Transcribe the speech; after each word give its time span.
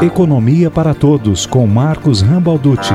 Economia 0.00 0.70
para 0.70 0.94
Todos, 0.94 1.44
com 1.44 1.66
Marcos 1.66 2.22
Rambalducci. 2.22 2.94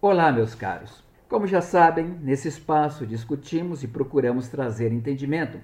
Olá, 0.00 0.32
meus 0.32 0.52
caros. 0.52 1.04
Como 1.28 1.46
já 1.46 1.60
sabem, 1.60 2.16
nesse 2.20 2.48
espaço 2.48 3.06
discutimos 3.06 3.84
e 3.84 3.86
procuramos 3.86 4.48
trazer 4.48 4.90
entendimento 4.90 5.60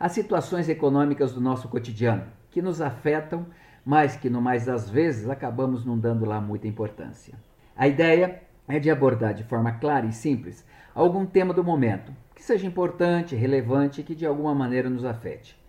às 0.00 0.12
situações 0.12 0.70
econômicas 0.70 1.34
do 1.34 1.40
nosso 1.40 1.68
cotidiano, 1.68 2.24
que 2.50 2.62
nos 2.62 2.80
afetam, 2.80 3.44
mas 3.84 4.16
que 4.16 4.30
no 4.30 4.40
mais 4.40 4.64
das 4.64 4.88
vezes 4.88 5.28
acabamos 5.28 5.84
não 5.84 5.98
dando 5.98 6.24
lá 6.24 6.40
muita 6.40 6.66
importância. 6.66 7.34
A 7.76 7.86
ideia 7.86 8.40
é 8.66 8.78
de 8.78 8.90
abordar 8.90 9.34
de 9.34 9.44
forma 9.44 9.72
clara 9.72 10.06
e 10.06 10.12
simples 10.14 10.64
algum 10.94 11.26
tema 11.26 11.52
do 11.52 11.62
momento, 11.62 12.10
que 12.34 12.42
seja 12.42 12.66
importante, 12.66 13.36
relevante 13.36 14.00
e 14.00 14.04
que 14.04 14.14
de 14.14 14.24
alguma 14.24 14.54
maneira 14.54 14.88
nos 14.88 15.04
afete. 15.04 15.60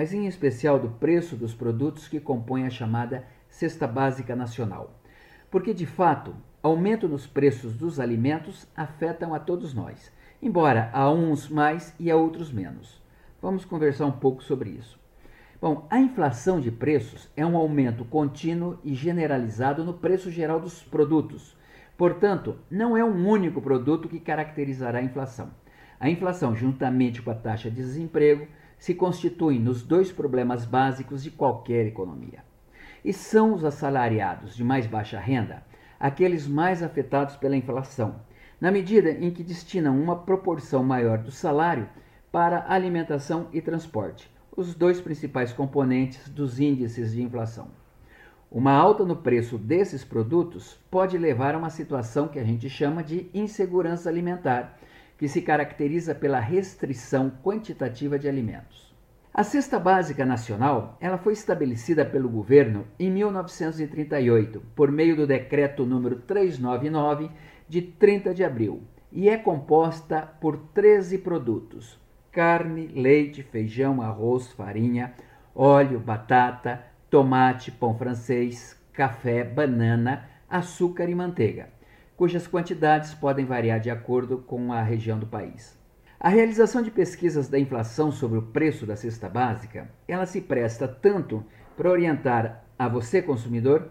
mas 0.00 0.14
em 0.14 0.26
especial 0.26 0.78
do 0.78 0.88
preço 0.88 1.36
dos 1.36 1.54
produtos 1.54 2.08
que 2.08 2.18
compõem 2.18 2.64
a 2.64 2.70
chamada 2.70 3.22
cesta 3.50 3.86
básica 3.86 4.34
nacional. 4.34 4.98
Porque, 5.50 5.74
de 5.74 5.84
fato, 5.84 6.34
aumento 6.62 7.06
nos 7.06 7.26
preços 7.26 7.76
dos 7.76 8.00
alimentos 8.00 8.66
afetam 8.74 9.34
a 9.34 9.38
todos 9.38 9.74
nós, 9.74 10.10
embora 10.40 10.88
a 10.94 11.10
uns 11.10 11.50
mais 11.50 11.94
e 12.00 12.10
a 12.10 12.16
outros 12.16 12.50
menos. 12.50 12.98
Vamos 13.42 13.66
conversar 13.66 14.06
um 14.06 14.12
pouco 14.12 14.42
sobre 14.42 14.70
isso. 14.70 14.98
Bom, 15.60 15.86
a 15.90 15.98
inflação 15.98 16.62
de 16.62 16.70
preços 16.70 17.28
é 17.36 17.44
um 17.44 17.54
aumento 17.54 18.02
contínuo 18.06 18.78
e 18.82 18.94
generalizado 18.94 19.84
no 19.84 19.92
preço 19.92 20.30
geral 20.30 20.58
dos 20.58 20.82
produtos. 20.82 21.54
Portanto, 21.98 22.56
não 22.70 22.96
é 22.96 23.04
um 23.04 23.28
único 23.28 23.60
produto 23.60 24.08
que 24.08 24.18
caracterizará 24.18 25.00
a 25.00 25.04
inflação. 25.04 25.50
A 26.00 26.08
inflação, 26.08 26.56
juntamente 26.56 27.20
com 27.20 27.30
a 27.30 27.34
taxa 27.34 27.68
de 27.68 27.76
desemprego, 27.76 28.48
se 28.80 28.94
constituem 28.94 29.60
nos 29.60 29.82
dois 29.82 30.10
problemas 30.10 30.64
básicos 30.64 31.22
de 31.22 31.30
qualquer 31.30 31.86
economia. 31.86 32.42
E 33.04 33.12
são 33.12 33.54
os 33.54 33.62
assalariados 33.62 34.56
de 34.56 34.64
mais 34.64 34.86
baixa 34.86 35.20
renda 35.20 35.62
aqueles 36.00 36.48
mais 36.48 36.82
afetados 36.82 37.36
pela 37.36 37.54
inflação, 37.54 38.22
na 38.58 38.72
medida 38.72 39.10
em 39.10 39.30
que 39.30 39.44
destinam 39.44 40.00
uma 40.00 40.16
proporção 40.16 40.82
maior 40.82 41.18
do 41.18 41.30
salário 41.30 41.86
para 42.32 42.64
alimentação 42.72 43.48
e 43.52 43.60
transporte, 43.60 44.30
os 44.56 44.74
dois 44.74 44.98
principais 44.98 45.52
componentes 45.52 46.26
dos 46.30 46.58
índices 46.58 47.12
de 47.12 47.22
inflação. 47.22 47.68
Uma 48.50 48.72
alta 48.72 49.04
no 49.04 49.14
preço 49.14 49.58
desses 49.58 50.04
produtos 50.04 50.78
pode 50.90 51.18
levar 51.18 51.54
a 51.54 51.58
uma 51.58 51.70
situação 51.70 52.28
que 52.28 52.38
a 52.38 52.44
gente 52.44 52.68
chama 52.70 53.04
de 53.04 53.28
insegurança 53.34 54.08
alimentar 54.08 54.78
que 55.20 55.28
se 55.28 55.42
caracteriza 55.42 56.14
pela 56.14 56.40
restrição 56.40 57.30
quantitativa 57.44 58.18
de 58.18 58.26
alimentos. 58.26 58.90
A 59.34 59.44
cesta 59.44 59.78
básica 59.78 60.24
nacional, 60.24 60.96
ela 60.98 61.18
foi 61.18 61.34
estabelecida 61.34 62.06
pelo 62.06 62.26
governo 62.26 62.86
em 62.98 63.10
1938 63.10 64.62
por 64.74 64.90
meio 64.90 65.14
do 65.14 65.26
decreto 65.26 65.84
número 65.84 66.20
399 66.20 67.30
de 67.68 67.82
30 67.82 68.32
de 68.32 68.42
abril 68.42 68.82
e 69.12 69.28
é 69.28 69.36
composta 69.36 70.22
por 70.40 70.56
13 70.72 71.18
produtos: 71.18 72.00
carne, 72.32 72.86
leite, 72.86 73.42
feijão, 73.42 74.00
arroz, 74.00 74.50
farinha, 74.52 75.12
óleo, 75.54 76.00
batata, 76.00 76.82
tomate, 77.10 77.70
pão 77.70 77.94
francês, 77.94 78.74
café, 78.90 79.44
banana, 79.44 80.30
açúcar 80.48 81.10
e 81.10 81.14
manteiga 81.14 81.68
cujas 82.20 82.46
quantidades 82.46 83.14
podem 83.14 83.46
variar 83.46 83.80
de 83.80 83.88
acordo 83.88 84.36
com 84.36 84.74
a 84.74 84.82
região 84.82 85.18
do 85.18 85.26
país. 85.26 85.74
A 86.20 86.28
realização 86.28 86.82
de 86.82 86.90
pesquisas 86.90 87.48
da 87.48 87.58
inflação 87.58 88.12
sobre 88.12 88.36
o 88.36 88.42
preço 88.42 88.84
da 88.84 88.94
cesta 88.94 89.26
básica, 89.26 89.90
ela 90.06 90.26
se 90.26 90.42
presta 90.42 90.86
tanto 90.86 91.42
para 91.74 91.88
orientar 91.88 92.62
a 92.78 92.86
você 92.88 93.22
consumidor 93.22 93.88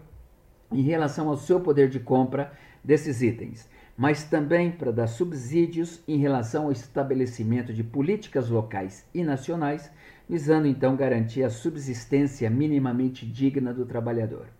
em 0.71 0.83
relação 0.83 1.27
ao 1.27 1.37
seu 1.37 1.59
poder 1.59 1.89
de 1.89 1.99
compra 1.99 2.53
desses 2.83 3.23
itens, 3.23 3.67
mas 3.97 4.23
também 4.23 4.69
para 4.69 4.91
dar 4.91 5.07
subsídios 5.07 6.03
em 6.07 6.17
relação 6.19 6.65
ao 6.65 6.71
estabelecimento 6.71 7.73
de 7.73 7.83
políticas 7.83 8.47
locais 8.47 9.09
e 9.11 9.23
nacionais, 9.23 9.91
visando 10.29 10.67
então 10.67 10.95
garantir 10.95 11.41
a 11.41 11.49
subsistência 11.49 12.47
minimamente 12.47 13.25
digna 13.25 13.73
do 13.73 13.87
trabalhador. 13.87 14.58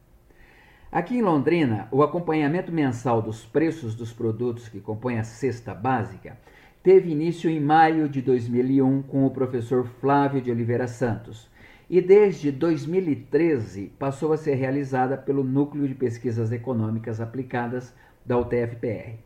Aqui 0.92 1.20
em 1.20 1.22
Londrina, 1.22 1.88
o 1.92 2.02
acompanhamento 2.02 2.72
mensal 2.72 3.22
dos 3.22 3.46
preços 3.46 3.94
dos 3.94 4.12
produtos 4.12 4.68
que 4.68 4.80
compõem 4.80 5.20
a 5.20 5.24
cesta 5.24 5.72
básica 5.72 6.36
teve 6.82 7.12
início 7.12 7.48
em 7.48 7.60
maio 7.60 8.10
de 8.10 8.24
2001 8.24 9.04
com 9.04 9.24
o 9.24 9.30
professor 9.30 9.86
Flávio 9.86 10.42
de 10.42 10.50
Oliveira 10.50 10.88
Santos 10.88 11.48
e 11.88 12.02
desde 12.02 12.52
2013 12.52 13.94
passou 14.00 14.34
a 14.34 14.38
ser 14.38 14.56
realizada 14.56 15.16
pelo 15.16 15.44
Núcleo 15.44 15.88
de 15.88 15.94
Pesquisas 15.94 16.52
Econômicas 16.52 17.22
Aplicadas 17.22 17.94
da 18.26 18.40
UTFPR. 18.40 19.20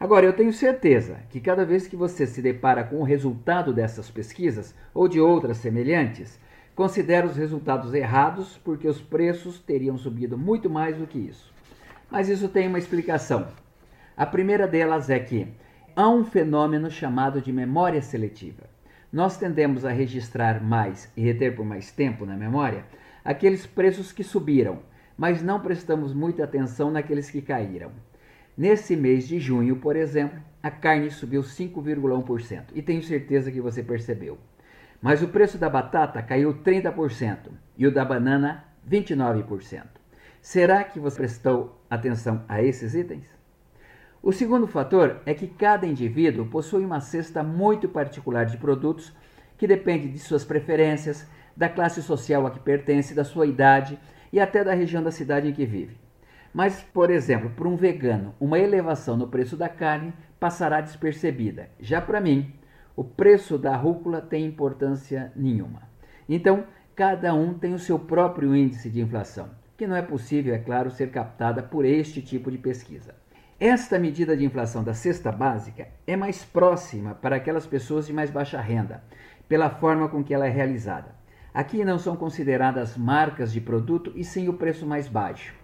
Agora, 0.00 0.26
eu 0.26 0.32
tenho 0.32 0.52
certeza 0.52 1.18
que 1.30 1.38
cada 1.38 1.64
vez 1.64 1.86
que 1.86 1.94
você 1.94 2.26
se 2.26 2.42
depara 2.42 2.82
com 2.82 2.96
o 2.96 3.04
resultado 3.04 3.72
dessas 3.72 4.10
pesquisas 4.10 4.74
ou 4.92 5.06
de 5.06 5.20
outras 5.20 5.58
semelhantes, 5.58 6.40
Considera 6.74 7.26
os 7.26 7.36
resultados 7.36 7.94
errados 7.94 8.58
porque 8.64 8.88
os 8.88 9.00
preços 9.00 9.60
teriam 9.60 9.96
subido 9.96 10.36
muito 10.36 10.68
mais 10.68 10.96
do 10.96 11.06
que 11.06 11.18
isso. 11.18 11.52
Mas 12.10 12.28
isso 12.28 12.48
tem 12.48 12.66
uma 12.66 12.78
explicação. 12.78 13.46
A 14.16 14.26
primeira 14.26 14.66
delas 14.66 15.08
é 15.08 15.18
que 15.18 15.46
há 15.94 16.08
um 16.08 16.24
fenômeno 16.24 16.90
chamado 16.90 17.40
de 17.40 17.52
memória 17.52 18.02
seletiva. 18.02 18.64
Nós 19.12 19.36
tendemos 19.36 19.84
a 19.84 19.90
registrar 19.90 20.60
mais 20.60 21.08
e 21.16 21.22
reter 21.22 21.54
por 21.54 21.64
mais 21.64 21.92
tempo 21.92 22.26
na 22.26 22.36
memória 22.36 22.84
aqueles 23.24 23.64
preços 23.64 24.10
que 24.10 24.24
subiram, 24.24 24.80
mas 25.16 25.40
não 25.40 25.60
prestamos 25.60 26.12
muita 26.12 26.42
atenção 26.42 26.90
naqueles 26.90 27.30
que 27.30 27.40
caíram. 27.40 27.92
Nesse 28.56 28.96
mês 28.96 29.28
de 29.28 29.38
junho, 29.38 29.76
por 29.76 29.94
exemplo, 29.94 30.40
a 30.60 30.70
carne 30.70 31.10
subiu 31.10 31.42
5,1% 31.42 32.66
e 32.74 32.82
tenho 32.82 33.02
certeza 33.02 33.52
que 33.52 33.60
você 33.60 33.82
percebeu. 33.82 34.38
Mas 35.00 35.22
o 35.22 35.28
preço 35.28 35.58
da 35.58 35.68
batata 35.68 36.22
caiu 36.22 36.54
30% 36.62 37.50
e 37.76 37.86
o 37.86 37.92
da 37.92 38.04
banana 38.04 38.64
29%. 38.88 39.84
Será 40.40 40.84
que 40.84 41.00
você 41.00 41.16
prestou 41.16 41.80
atenção 41.88 42.44
a 42.48 42.62
esses 42.62 42.94
itens? 42.94 43.26
O 44.22 44.32
segundo 44.32 44.66
fator 44.66 45.20
é 45.26 45.34
que 45.34 45.46
cada 45.46 45.86
indivíduo 45.86 46.46
possui 46.46 46.84
uma 46.84 47.00
cesta 47.00 47.42
muito 47.42 47.88
particular 47.88 48.46
de 48.46 48.56
produtos 48.56 49.12
que 49.58 49.66
depende 49.66 50.08
de 50.08 50.18
suas 50.18 50.44
preferências, 50.44 51.26
da 51.56 51.68
classe 51.68 52.02
social 52.02 52.46
a 52.46 52.50
que 52.50 52.58
pertence, 52.58 53.14
da 53.14 53.24
sua 53.24 53.46
idade 53.46 53.98
e 54.32 54.40
até 54.40 54.64
da 54.64 54.74
região 54.74 55.02
da 55.02 55.10
cidade 55.10 55.48
em 55.48 55.52
que 55.52 55.64
vive. 55.64 55.96
Mas, 56.52 56.82
por 56.82 57.10
exemplo, 57.10 57.50
para 57.50 57.68
um 57.68 57.76
vegano, 57.76 58.34
uma 58.40 58.58
elevação 58.58 59.16
no 59.16 59.28
preço 59.28 59.56
da 59.56 59.68
carne 59.68 60.12
passará 60.38 60.80
despercebida. 60.80 61.68
Já 61.80 62.00
para 62.00 62.20
mim, 62.20 62.52
o 62.96 63.02
preço 63.02 63.58
da 63.58 63.76
rúcula 63.76 64.20
tem 64.20 64.44
importância 64.46 65.32
nenhuma. 65.34 65.82
Então, 66.28 66.64
cada 66.94 67.34
um 67.34 67.54
tem 67.54 67.74
o 67.74 67.78
seu 67.78 67.98
próprio 67.98 68.54
índice 68.54 68.88
de 68.88 69.00
inflação, 69.00 69.50
que 69.76 69.86
não 69.86 69.96
é 69.96 70.02
possível, 70.02 70.54
é 70.54 70.58
claro, 70.58 70.90
ser 70.90 71.10
captada 71.10 71.62
por 71.62 71.84
este 71.84 72.22
tipo 72.22 72.50
de 72.50 72.58
pesquisa. 72.58 73.14
Esta 73.58 73.98
medida 73.98 74.36
de 74.36 74.44
inflação 74.44 74.84
da 74.84 74.94
cesta 74.94 75.32
básica 75.32 75.88
é 76.06 76.16
mais 76.16 76.44
próxima 76.44 77.14
para 77.14 77.36
aquelas 77.36 77.66
pessoas 77.66 78.06
de 78.06 78.12
mais 78.12 78.30
baixa 78.30 78.60
renda, 78.60 79.02
pela 79.48 79.70
forma 79.70 80.08
com 80.08 80.22
que 80.22 80.34
ela 80.34 80.46
é 80.46 80.50
realizada. 80.50 81.14
Aqui 81.52 81.84
não 81.84 81.98
são 81.98 82.16
consideradas 82.16 82.96
marcas 82.96 83.52
de 83.52 83.60
produto 83.60 84.12
e 84.14 84.24
sim 84.24 84.48
o 84.48 84.54
preço 84.54 84.86
mais 84.86 85.08
baixo. 85.08 85.54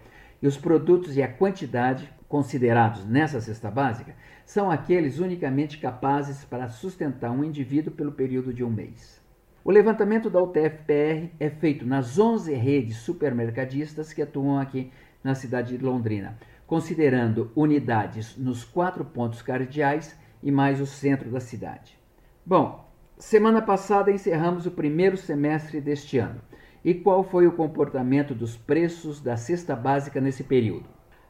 E 0.41 0.47
os 0.47 0.57
produtos 0.57 1.15
e 1.15 1.21
a 1.21 1.27
quantidade 1.27 2.11
considerados 2.27 3.05
nessa 3.05 3.39
cesta 3.39 3.69
básica 3.69 4.15
são 4.45 4.71
aqueles 4.71 5.19
unicamente 5.19 5.77
capazes 5.77 6.43
para 6.45 6.67
sustentar 6.67 7.29
um 7.29 7.43
indivíduo 7.43 7.93
pelo 7.93 8.11
período 8.11 8.53
de 8.53 8.63
um 8.63 8.69
mês. 8.69 9.21
O 9.63 9.69
levantamento 9.69 10.29
da 10.29 10.41
UTFPR 10.41 11.29
é 11.39 11.49
feito 11.49 11.85
nas 11.85 12.17
11 12.17 12.53
redes 12.55 12.97
supermercadistas 12.97 14.11
que 14.11 14.21
atuam 14.21 14.57
aqui 14.57 14.91
na 15.23 15.35
cidade 15.35 15.77
de 15.77 15.83
Londrina, 15.83 16.35
considerando 16.65 17.51
unidades 17.55 18.35
nos 18.35 18.63
quatro 18.63 19.05
pontos 19.05 19.43
cardeais 19.43 20.17
e 20.41 20.49
mais 20.51 20.81
o 20.81 20.87
centro 20.87 21.29
da 21.29 21.39
cidade. 21.39 21.95
Bom, 22.43 22.89
semana 23.19 23.61
passada 23.61 24.11
encerramos 24.11 24.65
o 24.65 24.71
primeiro 24.71 25.15
semestre 25.15 25.79
deste 25.79 26.17
ano 26.17 26.41
E 26.83 26.95
qual 26.95 27.23
foi 27.23 27.45
o 27.45 27.51
comportamento 27.51 28.33
dos 28.33 28.57
preços 28.57 29.21
da 29.21 29.37
cesta 29.37 29.75
básica 29.75 30.19
nesse 30.19 30.43
período? 30.43 30.89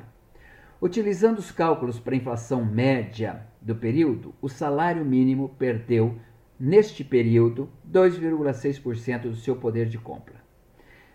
Utilizando 0.82 1.40
os 1.40 1.52
cálculos 1.52 2.00
para 2.00 2.16
inflação 2.16 2.64
média 2.66 3.46
do 3.64 3.76
período, 3.76 4.34
o 4.42 4.50
salário 4.50 5.06
mínimo 5.06 5.50
perdeu, 5.58 6.18
neste 6.60 7.02
período, 7.04 7.70
2,6% 7.90 9.22
do 9.22 9.36
seu 9.36 9.56
poder 9.56 9.88
de 9.88 9.98
compra. 9.98 10.36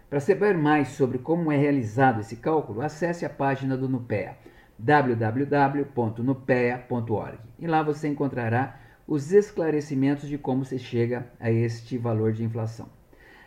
Para 0.08 0.20
saber 0.20 0.56
mais 0.56 0.88
sobre 0.88 1.18
como 1.18 1.52
é 1.52 1.56
realizado 1.56 2.20
esse 2.20 2.36
cálculo, 2.36 2.80
acesse 2.80 3.26
a 3.26 3.30
página 3.30 3.76
do 3.76 3.88
NUPEA, 3.88 4.36
www.nupea.org. 4.78 7.38
E 7.58 7.66
lá 7.66 7.82
você 7.82 8.06
encontrará 8.08 8.80
os 9.06 9.32
esclarecimentos 9.32 10.26
de 10.28 10.38
como 10.38 10.64
se 10.64 10.78
chega 10.78 11.26
a 11.38 11.50
este 11.50 11.98
valor 11.98 12.32
de 12.32 12.44
inflação. 12.44 12.88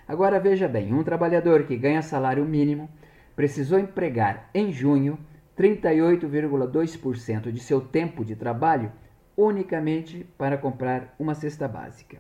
Agora 0.08 0.40
veja 0.40 0.68
bem, 0.68 0.94
um 0.94 1.04
trabalhador 1.04 1.64
que 1.64 1.76
ganha 1.78 2.04
salário 2.04 2.46
mínimo 2.46 2.88
precisou 3.36 3.80
empregar 3.80 4.50
em 4.54 4.72
junho 4.72 5.18
38,2% 5.62 7.52
de 7.52 7.60
seu 7.60 7.80
tempo 7.80 8.26
de 8.26 8.36
trabalho 8.36 8.92
unicamente 9.38 10.28
para 10.36 10.58
comprar 10.58 11.14
uma 11.20 11.36
cesta 11.36 11.68
básica. 11.68 12.18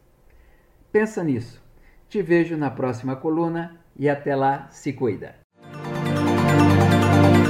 Pensa 0.91 1.23
nisso. 1.23 1.65
Te 2.09 2.21
vejo 2.23 2.57
na 2.57 2.73
próxima 2.73 3.15
coluna 3.15 3.79
e 3.97 4.09
até 4.09 4.35
lá, 4.35 4.67
se 4.69 4.93
cuida. 4.93 5.46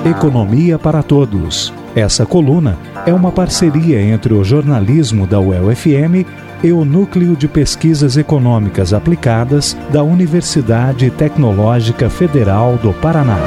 Economia 0.04 0.78
para 0.78 1.02
Todos. 1.02 1.72
Essa 1.94 2.26
coluna 2.26 2.78
é 3.06 3.12
uma 3.12 3.30
parceria 3.32 4.00
entre 4.00 4.32
o 4.34 4.44
jornalismo 4.44 5.26
da 5.26 5.40
UEL-FM 5.40 6.24
e 6.62 6.70
o 6.70 6.84
Núcleo 6.84 7.34
de 7.34 7.48
Pesquisas 7.48 8.16
Econômicas 8.16 8.92
Aplicadas 8.92 9.76
da 9.92 10.04
Universidade 10.04 11.10
Tecnológica 11.10 12.08
Federal 12.10 12.76
do 12.76 12.92
Paraná. 12.94 13.38